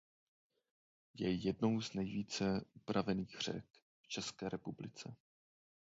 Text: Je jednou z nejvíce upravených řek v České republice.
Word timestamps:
Je 1.13 1.31
jednou 1.31 1.81
z 1.81 1.93
nejvíce 1.93 2.65
upravených 2.73 3.39
řek 3.39 3.65
v 4.01 4.07
České 4.07 4.49
republice. 4.49 5.15